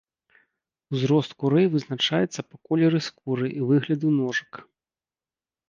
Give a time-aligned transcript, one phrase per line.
[0.95, 4.51] Узрост курэй вызначаецца па колеры скуры і выгляду ножак.